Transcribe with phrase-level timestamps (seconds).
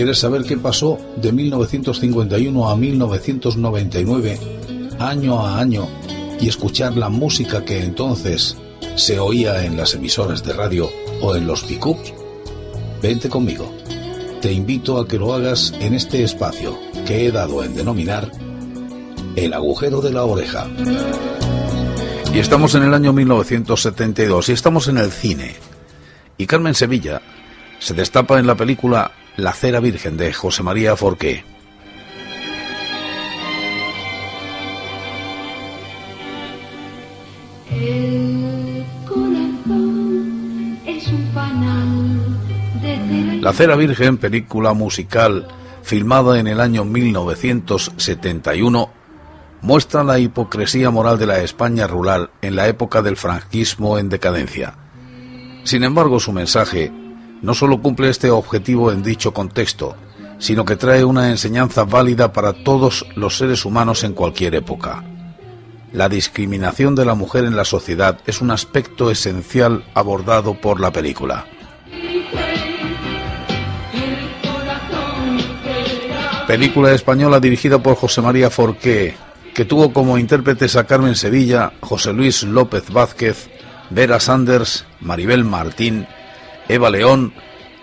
[0.00, 4.38] ¿Quieres saber qué pasó de 1951 a 1999,
[4.98, 5.86] año a año,
[6.40, 8.56] y escuchar la música que entonces
[8.96, 10.88] se oía en las emisoras de radio
[11.20, 12.14] o en los pickups?
[13.02, 13.70] Vente conmigo.
[14.40, 18.32] Te invito a que lo hagas en este espacio que he dado en denominar
[19.36, 20.66] el agujero de la oreja.
[22.32, 25.56] Y estamos en el año 1972 y estamos en el cine.
[26.38, 27.20] Y Carmen Sevilla
[27.80, 31.42] se destapa en la película La cera virgen de José María Forqué.
[43.40, 45.48] La cera virgen, película musical
[45.80, 48.90] filmada en el año 1971,
[49.62, 54.74] muestra la hipocresía moral de la España rural en la época del franquismo en decadencia.
[55.64, 56.92] Sin embargo, su mensaje
[57.42, 59.96] no solo cumple este objetivo en dicho contexto,
[60.38, 65.04] sino que trae una enseñanza válida para todos los seres humanos en cualquier época.
[65.92, 70.92] La discriminación de la mujer en la sociedad es un aspecto esencial abordado por la
[70.92, 71.46] película.
[76.46, 79.14] Película española dirigida por José María Forqué,
[79.54, 83.48] que tuvo como intérpretes a Carmen Sevilla, José Luis López Vázquez,
[83.90, 86.06] Vera Sanders, Maribel Martín,
[86.70, 87.32] Eva León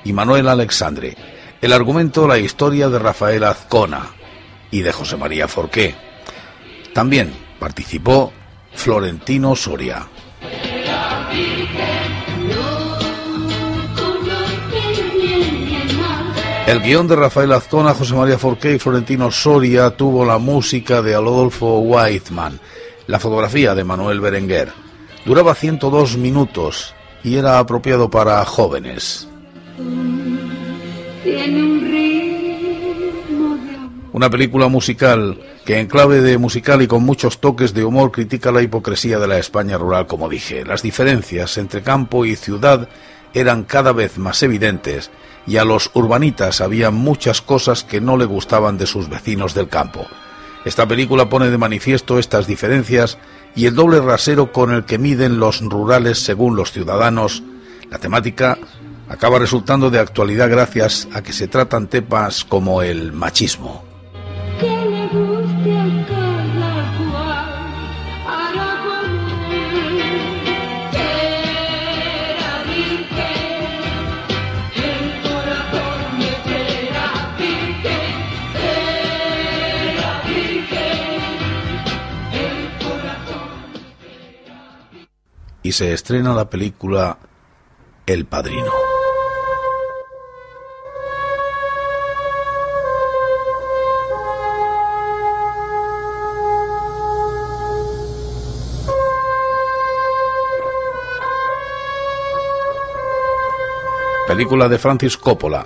[0.04, 1.16] y Manuel Alexandre.
[1.62, 4.12] El argumento, la historia de Rafael Azcona
[4.72, 5.96] y de José María Forqué.
[6.94, 8.32] También participó
[8.74, 10.08] Florentino Soria.
[16.66, 21.16] El guion de Rafael Azcona, José María Forqué y Florentino Soria tuvo la música de
[21.16, 22.60] Adolfo Whiteman,
[23.08, 24.72] la fotografía de Manuel Berenguer.
[25.26, 26.94] Duraba 102 minutos
[27.28, 29.28] y era apropiado para jóvenes.
[34.14, 38.54] Una película musical que en clave de musical y con muchos toques de humor critica
[38.54, 40.64] la hipocresía de la España rural, como dije.
[40.64, 42.87] Las diferencias entre campo y ciudad
[43.33, 45.11] eran cada vez más evidentes
[45.45, 49.67] y a los urbanitas había muchas cosas que no le gustaban de sus vecinos del
[49.67, 50.08] campo.
[50.64, 53.17] Esta película pone de manifiesto estas diferencias
[53.58, 57.42] y el doble rasero con el que miden los rurales según los ciudadanos.
[57.90, 58.60] La temática
[59.10, 63.86] acaba resultando de actualidad gracias a que se tratan temas como el machismo.
[85.67, 87.17] Y se estrena la película
[88.05, 88.72] El Padrino.
[104.26, 105.66] Película de Francis Coppola.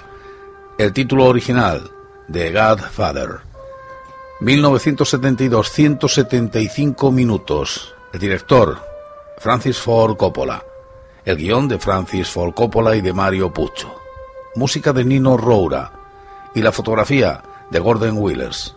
[0.80, 1.92] El título original,
[2.32, 3.42] The Godfather.
[4.40, 7.94] 1972, 175 minutos.
[8.14, 8.91] El director,
[9.42, 10.64] Francis Ford Coppola.
[11.26, 13.90] El guion de Francis Ford Coppola y de Mario Puccio.
[14.54, 15.92] Música de Nino Roura.
[16.54, 17.42] Y la fotografía
[17.72, 18.76] de Gordon Willers.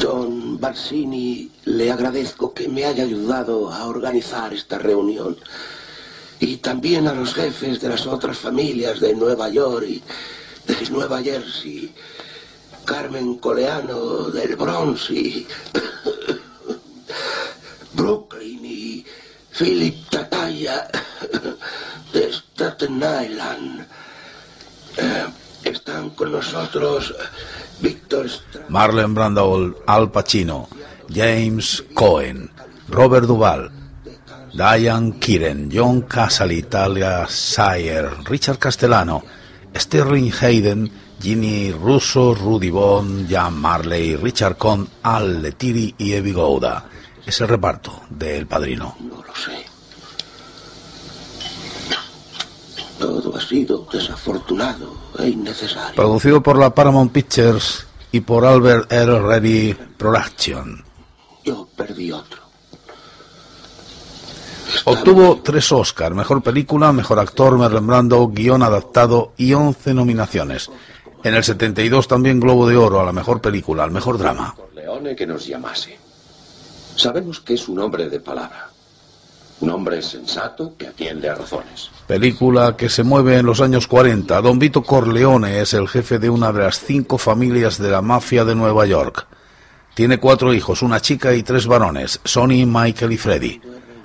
[0.00, 5.36] John Barsini, le agradezco que me haya ayudado a organizar esta reunión
[6.40, 10.02] y también a los jefes de las otras familias de Nueva York y
[10.66, 11.92] de Nueva Jersey,
[12.86, 15.46] Carmen Coleano del Bronx y
[17.92, 19.04] Brooklyn y
[19.56, 20.88] Philip Tataya
[22.12, 23.86] de Staten Island.
[24.96, 25.26] Eh,
[25.64, 27.14] están con nosotros
[27.80, 28.28] Víctor
[28.68, 30.68] Marlon Brando, Al Pacino,
[31.12, 32.50] James Cohen,
[32.88, 33.79] Robert Duvall,
[34.52, 39.22] Diane Kiren, John Casale, Talia Sayer, Richard Castellano,
[39.74, 46.84] Sterling Hayden, Ginny Russo, Rudy Bond, Jan Marley, Richard Cohn, Al Letiri y Evie Gouda.
[47.24, 48.96] Es el reparto de El Padrino.
[49.00, 49.64] No lo sé.
[52.98, 55.94] Todo ha sido desafortunado e innecesario.
[55.94, 59.20] Producido por la Paramount Pictures y por Albert R.
[59.20, 60.84] Ready Production.
[61.44, 62.49] Yo perdí otro.
[64.90, 70.68] Obtuvo tres Oscars, Mejor Película, Mejor Actor, Merlin Brando, Guión Adaptado y 11 nominaciones.
[71.22, 74.54] En el 72 también Globo de Oro a la Mejor Película, al Mejor Drama.
[74.56, 75.96] Corleone que nos llamase.
[76.96, 78.68] Sabemos que es un hombre de palabra.
[79.60, 81.90] Un hombre sensato que atiende a razones.
[82.08, 84.40] Película que se mueve en los años 40.
[84.40, 88.44] Don Vito Corleone es el jefe de una de las cinco familias de la mafia
[88.44, 89.26] de Nueva York.
[89.94, 93.60] Tiene cuatro hijos, una chica y tres varones, Sonny, Michael y Freddy.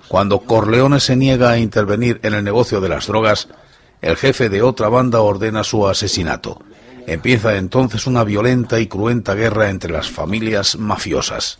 [0.07, 3.47] Cuando Corleone se niega a intervenir en el negocio de las drogas,
[4.01, 6.59] el jefe de otra banda ordena su asesinato.
[7.07, 11.59] Empieza entonces una violenta y cruenta guerra entre las familias mafiosas.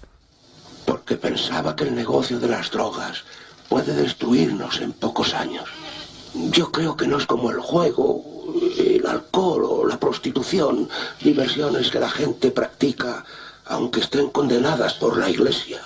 [0.86, 3.24] Porque pensaba que el negocio de las drogas
[3.69, 5.65] puede destruirnos en pocos años.
[6.51, 8.24] Yo creo que no es como el juego,
[8.77, 10.89] el alcohol o la prostitución,
[11.21, 13.24] diversiones que la gente practica
[13.68, 15.81] aunque estén condenadas por la Iglesia.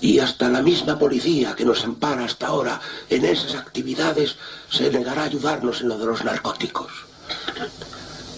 [0.00, 4.36] Y hasta la misma policía que nos ampara hasta ahora en esas actividades
[4.70, 6.90] se negará a ayudarnos en lo de los narcóticos.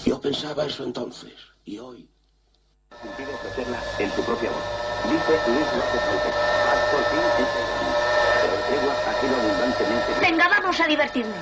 [0.04, 1.32] Yo pensaba eso entonces,
[1.64, 2.08] y hoy...
[3.98, 4.82] en tu propia voz.
[5.04, 6.00] Dice Luis López
[6.90, 7.62] Por fin
[10.20, 11.36] Venga, vamos a divertirnos.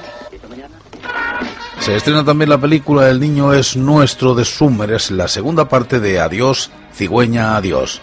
[1.81, 6.01] Se estrena también la película El niño es nuestro de Summer, es la segunda parte
[6.01, 8.01] de Adiós, cigüeña, adiós.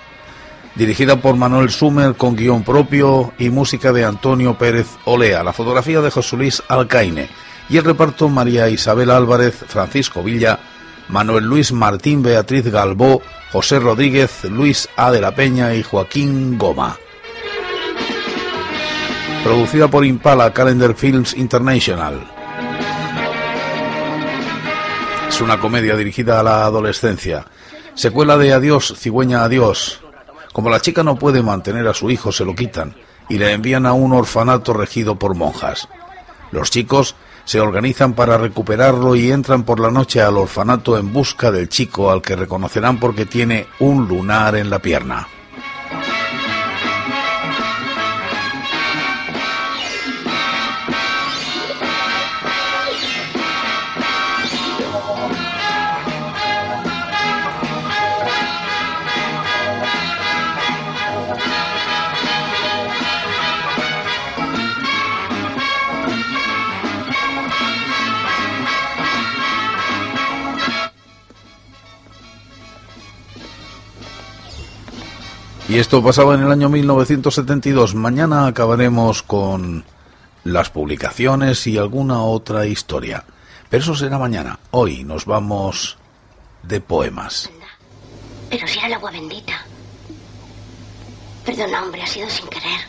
[0.78, 6.02] Dirigida por Manuel Sumer con guion propio y música de Antonio Pérez Olea, la fotografía
[6.02, 7.30] de José Luis Alcaine
[7.68, 10.60] y el reparto María Isabel Álvarez, Francisco Villa,
[11.10, 15.12] Manuel Luis Martín, Beatriz Galbó, José Rodríguez, Luis A.
[15.12, 16.96] de la Peña y Joaquín Goma.
[19.44, 22.22] Producida por Impala Calendar Films International.
[25.28, 27.46] Es una comedia dirigida a la adolescencia.
[27.96, 30.02] Secuela de Adiós, cigüeña adiós.
[30.58, 32.96] Como la chica no puede mantener a su hijo, se lo quitan
[33.30, 35.88] y le envían a un orfanato regido por monjas.
[36.50, 37.14] Los chicos
[37.46, 42.10] se organizan para recuperarlo y entran por la noche al orfanato en busca del chico
[42.10, 45.28] al que reconocerán porque tiene un lunar en la pierna.
[75.70, 77.94] Y esto pasaba en el año 1972.
[77.94, 79.84] Mañana acabaremos con
[80.46, 83.26] las publicaciones y alguna otra historia.
[83.70, 84.60] Pero eso será mañana.
[84.72, 85.98] Hoy nos vamos
[86.64, 87.50] de poemas.
[88.50, 89.66] Pero si era el agua bendita.
[91.46, 92.80] Perdona, hombre, ha sido sin querer.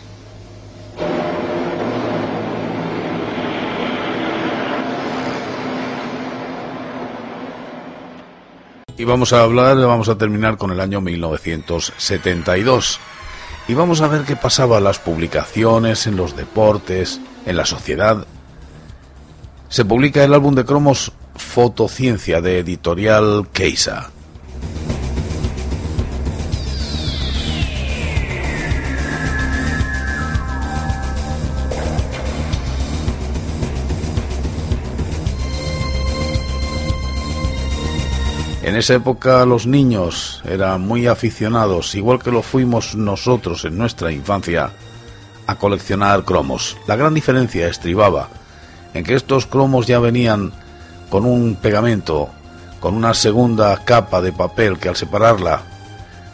[8.99, 12.99] Y vamos a hablar, vamos a terminar con el año 1972.
[13.69, 18.27] Y vamos a ver qué pasaba en las publicaciones, en los deportes, en la sociedad.
[19.69, 24.11] Se publica el álbum de cromos Fotociencia de editorial Keisa.
[38.69, 44.13] En esa época los niños eran muy aficionados, igual que lo fuimos nosotros en nuestra
[44.13, 44.73] infancia,
[45.47, 46.77] a coleccionar cromos.
[46.87, 48.29] La gran diferencia estribaba
[48.93, 50.53] en que estos cromos ya venían
[51.09, 52.29] con un pegamento,
[52.79, 55.63] con una segunda capa de papel que al separarla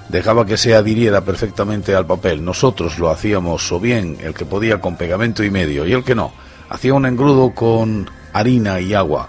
[0.09, 2.45] dejaba que se adhiriera perfectamente al papel.
[2.45, 6.17] Nosotros lo hacíamos o bien el que podía con pegamento y medio y el que
[6.17, 6.33] no.
[6.69, 9.29] Hacía un engrudo con harina y agua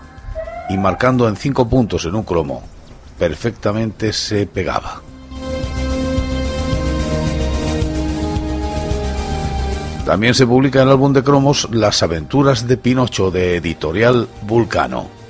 [0.69, 2.74] y marcando en cinco puntos en un cromo
[3.17, 5.01] perfectamente se pegaba.
[10.05, 15.24] También se publica el álbum de cromos Las aventuras de Pinocho de editorial Vulcano.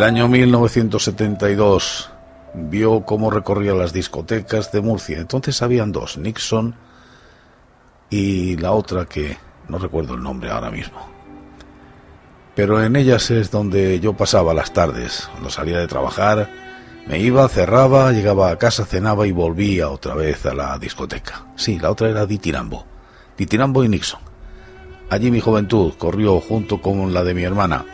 [0.00, 2.10] El año 1972
[2.54, 5.18] vio cómo recorría las discotecas de Murcia.
[5.18, 6.74] Entonces habían dos, Nixon
[8.08, 9.36] y la otra que
[9.68, 11.06] no recuerdo el nombre ahora mismo.
[12.54, 16.48] Pero en ellas es donde yo pasaba las tardes, cuando salía de trabajar,
[17.06, 21.44] me iba, cerraba, llegaba a casa, cenaba y volvía otra vez a la discoteca.
[21.56, 22.86] Sí, la otra era Ditirambo.
[23.36, 24.20] Ditirambo y Nixon.
[25.10, 27.84] Allí mi juventud corrió junto con la de mi hermana,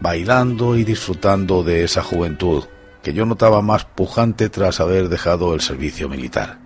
[0.00, 2.64] bailando y disfrutando de esa juventud
[3.02, 6.58] que yo notaba más pujante tras haber dejado el servicio militar.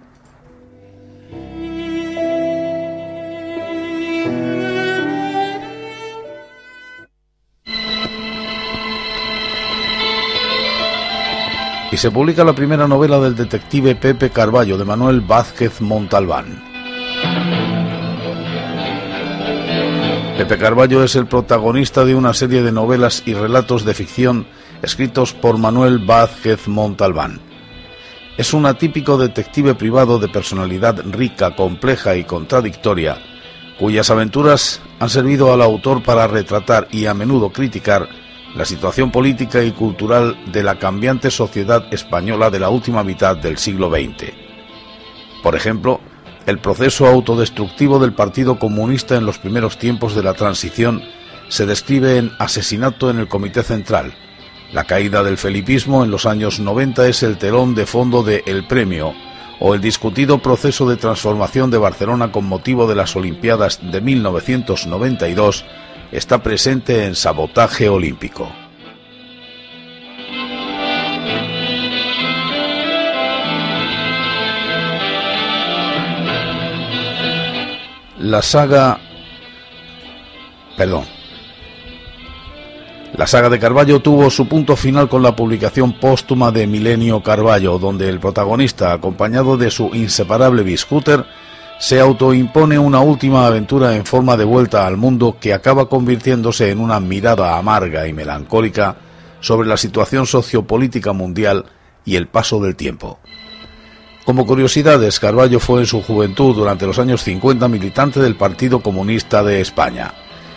[11.94, 16.73] y se publica la primera novela del detective Pepe Carballo de Manuel Vázquez Montalbán.
[20.36, 24.48] Pepe Carballo es el protagonista de una serie de novelas y relatos de ficción
[24.82, 27.40] escritos por Manuel Vázquez Montalbán.
[28.36, 33.16] Es un atípico detective privado de personalidad rica, compleja y contradictoria,
[33.78, 38.08] cuyas aventuras han servido al autor para retratar y a menudo criticar
[38.56, 43.56] la situación política y cultural de la cambiante sociedad española de la última mitad del
[43.56, 44.32] siglo XX.
[45.44, 46.00] Por ejemplo,
[46.46, 51.02] el proceso autodestructivo del Partido Comunista en los primeros tiempos de la transición
[51.48, 54.14] se describe en Asesinato en el Comité Central.
[54.72, 58.66] La caída del felipismo en los años 90 es el telón de fondo de El
[58.66, 59.14] Premio,
[59.60, 65.64] o el discutido proceso de transformación de Barcelona con motivo de las Olimpiadas de 1992
[66.12, 68.63] está presente en Sabotaje Olímpico.
[78.24, 78.98] La saga...
[80.78, 81.04] Perdón.
[83.18, 87.78] La saga de Carballo tuvo su punto final con la publicación póstuma de Milenio Carballo,
[87.78, 91.26] donde el protagonista, acompañado de su inseparable biscooter,
[91.78, 96.80] se autoimpone una última aventura en forma de vuelta al mundo que acaba convirtiéndose en
[96.80, 98.96] una mirada amarga y melancólica
[99.40, 101.66] sobre la situación sociopolítica mundial
[102.06, 103.18] y el paso del tiempo.
[104.24, 109.42] Como curiosidades, Carballo fue en su juventud durante los años 50 militante del Partido Comunista
[109.42, 110.14] de España.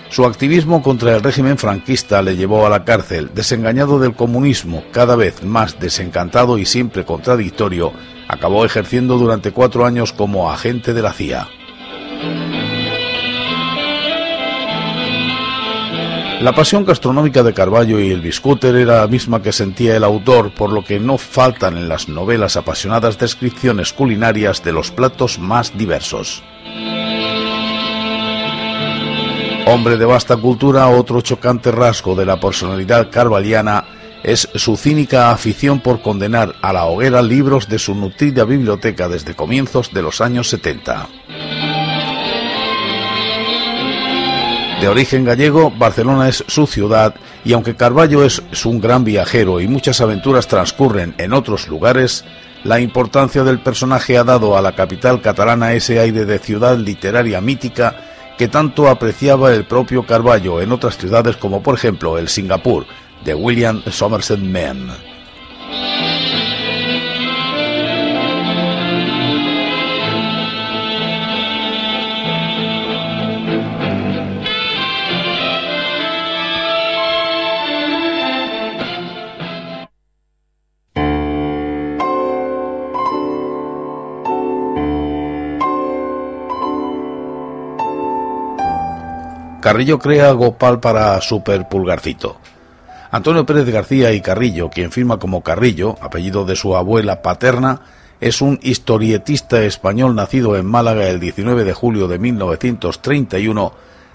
[0.10, 5.18] Su activismo contra el régimen franquista le llevó a la cárcel, desengañado del comunismo, cada
[5.18, 7.92] vez más desencantado y siempre contradictorio,
[8.30, 11.50] acabó ejerciendo durante cuatro años como agente de la CIA.
[16.42, 20.54] La pasión gastronómica de Carballo y el biscúter era la misma que sentía el autor,
[20.54, 25.76] por lo que no faltan en las novelas apasionadas descripciones culinarias de los platos más
[25.76, 26.44] diversos.
[29.66, 33.86] Hombre de vasta cultura, otro chocante rasgo de la personalidad carvaliana
[34.22, 39.36] es su cínica afición por condenar a la hoguera libros de su nutrida biblioteca desde
[39.36, 41.08] comienzos de los años 70.
[44.82, 49.68] De origen gallego, Barcelona es su ciudad y aunque Carballo es, un gran viajero y
[49.68, 52.26] muchas aventuras transcurren en otros lugares,
[52.64, 57.42] la importancia del personaje ha dado a la capital catalana ese aire de ciudad literaria
[57.42, 57.96] mítica
[58.38, 62.86] que tanto apreciaba el propio Carballo en otras ciudades como por ejemplo el Singapur,
[63.26, 65.17] de William Somerset Maugham.
[89.68, 92.38] Carrillo crea Gopal para Super Pulgarcito.
[93.12, 97.82] Antonio Pérez García y Carrillo, quien firma como Carrillo, apellido de su abuela paterna,
[98.22, 103.74] es un historietista español nacido en Málaga el 19 de julio de 1931,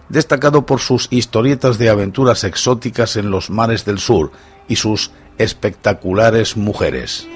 [0.09, 4.33] destacado por sus historietas de aventuras exóticas en los mares del sur
[4.69, 7.29] y sus espectaculares mujeres.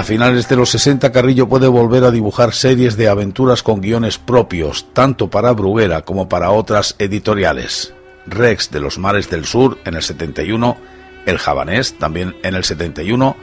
[0.00, 4.16] A finales de los 60 Carrillo puede volver a dibujar series de aventuras con guiones
[4.16, 7.92] propios, tanto para Bruguera como para otras editoriales.
[8.24, 10.78] Rex de los Mares del Sur en el 71,
[11.26, 13.36] El Javanés también en el 71,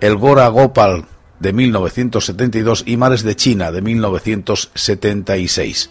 [0.00, 1.04] El Gora Gopal
[1.38, 5.90] de 1972 y Mares de China de 1976.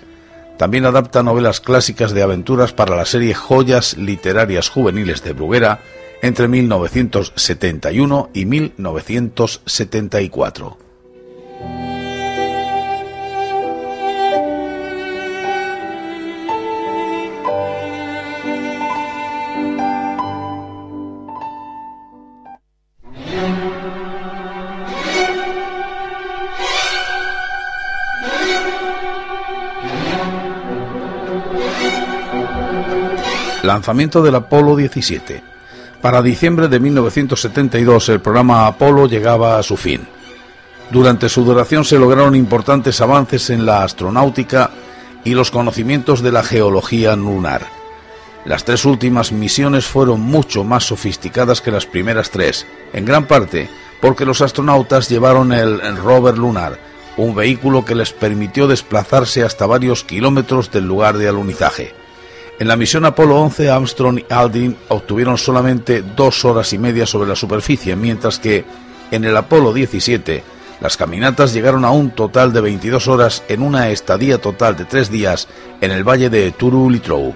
[0.58, 5.80] También adapta novelas clásicas de aventuras para la serie Joyas Literarias Juveniles de Bruguera,
[6.24, 10.78] entre 1971 y 1974.
[33.64, 35.53] Lanzamiento del Apolo 17.
[36.04, 40.06] Para diciembre de 1972 el programa Apolo llegaba a su fin.
[40.92, 44.72] Durante su duración se lograron importantes avances en la astronáutica
[45.24, 47.68] y los conocimientos de la geología lunar.
[48.44, 53.70] Las tres últimas misiones fueron mucho más sofisticadas que las primeras tres, en gran parte
[54.02, 56.80] porque los astronautas llevaron el rover lunar,
[57.16, 62.03] un vehículo que les permitió desplazarse hasta varios kilómetros del lugar de alunizaje.
[62.64, 67.28] En la misión Apolo 11, Armstrong y Aldrin obtuvieron solamente dos horas y media sobre
[67.28, 68.64] la superficie, mientras que
[69.12, 70.42] en el Apolo 17
[70.80, 75.12] las caminatas llegaron a un total de 22 horas en una estadía total de tres
[75.12, 75.50] días
[75.82, 77.34] en el valle de Turu-Litrou.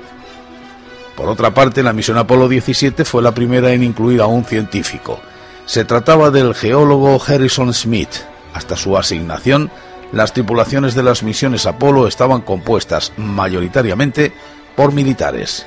[1.17, 5.19] Por otra parte, la misión Apolo 17 fue la primera en incluir a un científico.
[5.65, 8.15] Se trataba del geólogo Harrison Smith.
[8.53, 9.71] Hasta su asignación,
[10.13, 14.31] las tripulaciones de las misiones Apolo estaban compuestas mayoritariamente
[14.77, 15.65] por militares.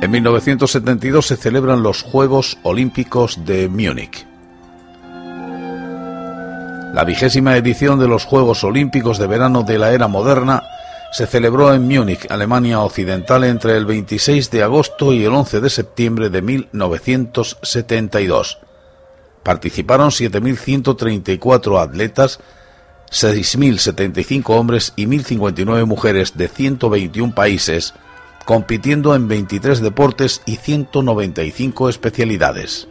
[0.00, 4.27] En 1972 se celebran los Juegos Olímpicos de Múnich.
[6.98, 10.64] La vigésima edición de los Juegos Olímpicos de Verano de la Era Moderna
[11.12, 15.70] se celebró en Múnich, Alemania Occidental, entre el 26 de agosto y el 11 de
[15.70, 18.58] septiembre de 1972.
[19.44, 22.40] Participaron 7.134 atletas,
[23.12, 27.94] 6.075 hombres y 1.059 mujeres de 121 países,
[28.44, 32.88] compitiendo en 23 deportes y 195 especialidades.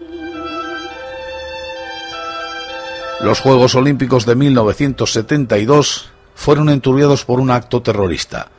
[3.20, 8.50] Los Juegos Olímpicos de 1972 fueron enturbiados por un acto terrorista.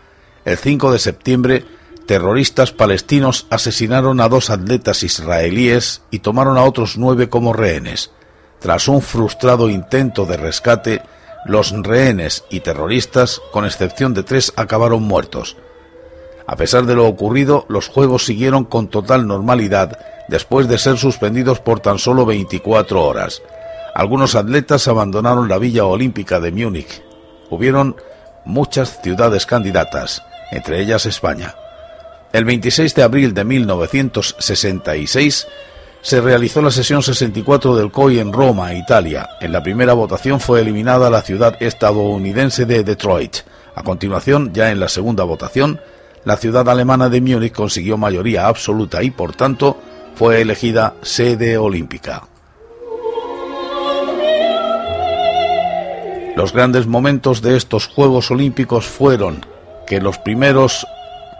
[0.44, 1.64] El 5 de septiembre,
[2.06, 8.10] terroristas palestinos asesinaron a dos atletas israelíes y tomaron a otros nueve como rehenes.
[8.58, 11.02] Tras un frustrado intento de rescate,
[11.46, 15.56] los rehenes y terroristas, con excepción de tres, acabaron muertos.
[16.48, 21.60] A pesar de lo ocurrido, los Juegos siguieron con total normalidad después de ser suspendidos
[21.60, 23.40] por tan solo 24 horas.
[23.98, 27.02] Algunos atletas abandonaron la Villa Olímpica de Múnich.
[27.50, 27.96] Hubieron
[28.44, 31.56] muchas ciudades candidatas, entre ellas España.
[32.32, 35.48] El 26 de abril de 1966
[36.00, 39.30] se realizó la sesión 64 del COI en Roma, Italia.
[39.40, 43.38] En la primera votación fue eliminada la ciudad estadounidense de Detroit.
[43.74, 45.80] A continuación, ya en la segunda votación,
[46.24, 49.76] la ciudad alemana de Múnich consiguió mayoría absoluta y por tanto
[50.14, 52.22] fue elegida sede olímpica.
[56.38, 59.44] Los grandes momentos de estos Juegos Olímpicos fueron
[59.88, 60.86] que los primeros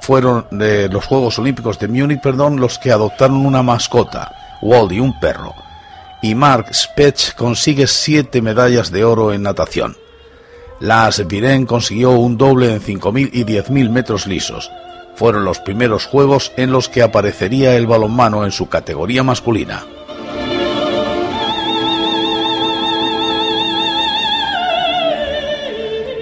[0.01, 5.21] fueron de los Juegos Olímpicos de Múnich, perdón, los que adoptaron una mascota, Wally, un
[5.21, 5.55] perro,
[6.21, 9.97] y Mark Spetz consigue siete medallas de oro en natación.
[10.81, 14.69] Las Viren consiguió un doble en 5.000 y 10.000 metros lisos.
[15.15, 19.85] Fueron los primeros juegos en los que aparecería el balonmano en su categoría masculina.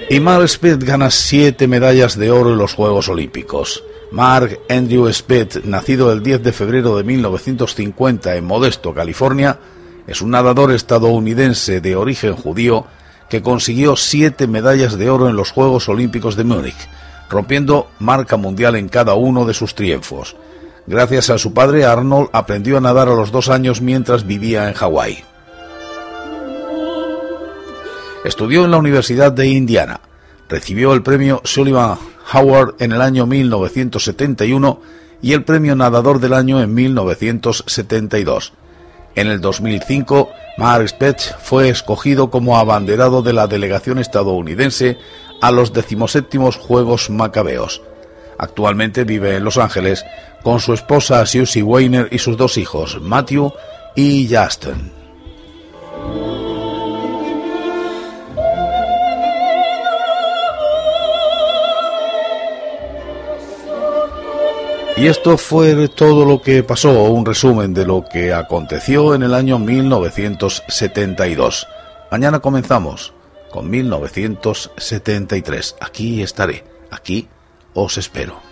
[0.09, 3.83] Y Mark Speth gana siete medallas de oro en los Juegos Olímpicos.
[4.11, 9.59] Mark Andrew Speth, nacido el 10 de febrero de 1950 en Modesto, California,
[10.07, 12.85] es un nadador estadounidense de origen judío
[13.29, 16.87] que consiguió siete medallas de oro en los Juegos Olímpicos de Múnich,
[17.29, 20.37] rompiendo marca mundial en cada uno de sus triunfos.
[20.85, 24.73] Gracias a su padre, Arnold aprendió a nadar a los dos años mientras vivía en
[24.73, 25.25] Hawái.
[28.27, 30.01] Estudió en la Universidad de Indiana.
[30.49, 31.97] Recibió el premio Sullivan
[32.33, 34.81] Howard en el año 1971
[35.21, 38.51] y el premio Nadador del Año en 1972.
[39.15, 44.97] En el 2005 Mark Spetz fue escogido como abanderado de la delegación estadounidense
[45.41, 47.81] a los decimoséptimos Juegos Macabeos.
[48.37, 50.03] Actualmente vive en Los Ángeles
[50.43, 53.53] con su esposa Susie Weiner y sus dos hijos, Matthew
[53.95, 54.97] y Justin.
[64.97, 69.35] Y esto fue todo lo que pasó, un resumen de lo que aconteció en el
[69.35, 71.67] año 1972.
[72.09, 73.13] Mañana comenzamos
[73.51, 75.75] con 1973.
[75.81, 77.27] Aquí estaré, aquí
[77.75, 78.46] os espero.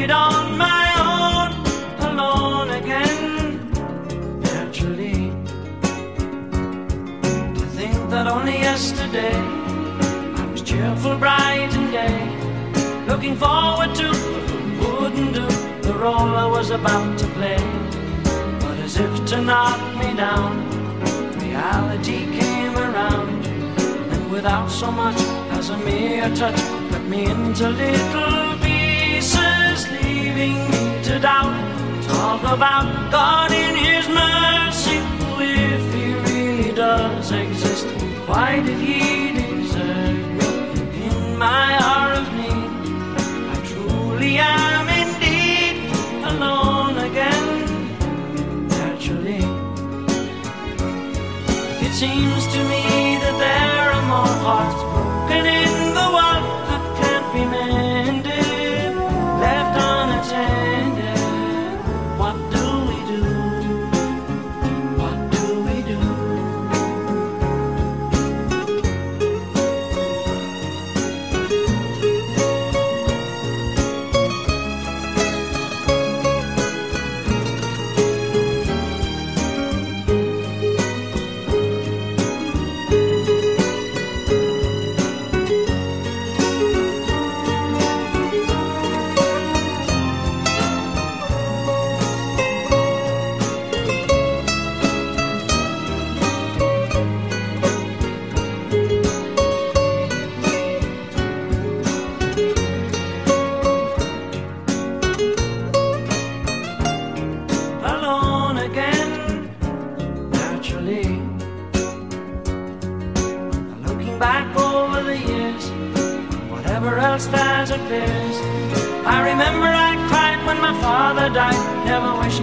[0.00, 1.50] I on my own,
[2.10, 3.70] alone again.
[4.40, 5.30] Naturally.
[7.58, 13.06] To think that only yesterday I was cheerful, bright and gay.
[13.08, 14.08] Looking forward to
[14.80, 15.46] wouldn't do
[15.82, 17.62] the role I was about to play.
[18.60, 20.52] But as if to knock me down,
[21.40, 23.46] reality came around.
[24.12, 25.20] And without so much
[25.58, 26.60] as a mere touch,
[26.90, 28.49] cut me into little
[30.40, 30.54] me
[31.04, 31.54] to doubt.
[32.08, 34.98] Talk about God in His mercy,
[35.38, 37.86] if He really does exist.
[38.28, 39.00] Why did He
[39.38, 40.50] desert me
[41.08, 42.70] in my hour of need?
[43.52, 45.76] I truly am indeed
[46.32, 47.46] alone again.
[48.68, 49.44] Naturally,
[51.86, 52.89] it seems to me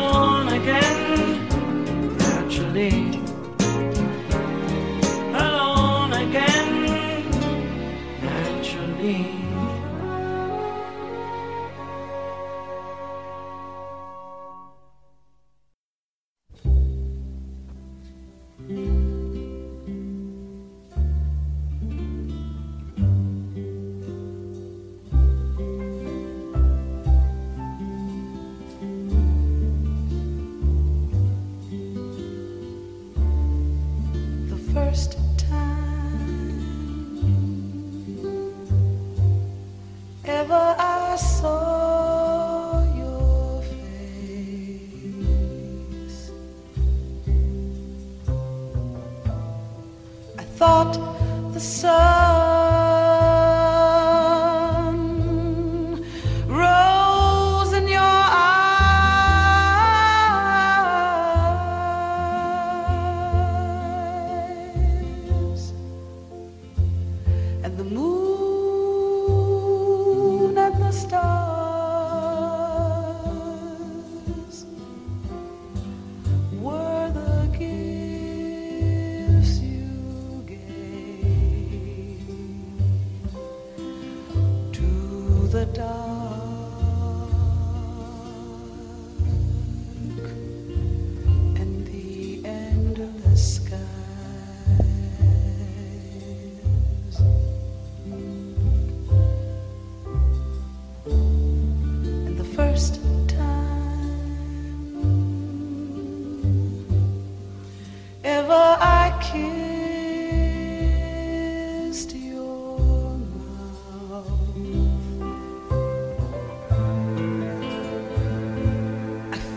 [0.00, 1.46] alone again,
[2.16, 3.20] naturally.
[5.34, 6.70] Alone again,
[8.22, 9.49] naturally.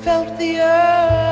[0.03, 1.22] Felt the earth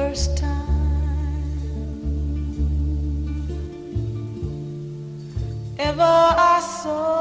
[0.00, 0.56] first time.
[5.78, 6.16] Ever
[6.52, 7.19] I saw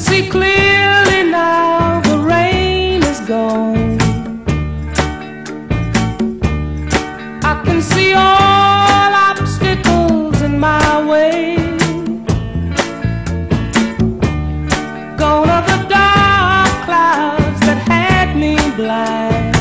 [0.00, 4.00] see clearly now the rain is gone.
[7.50, 11.56] I can see all obstacles in my way.
[15.20, 19.56] Gone are the dark clouds that had me blind.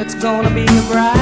[0.00, 1.21] It's gonna be a bright,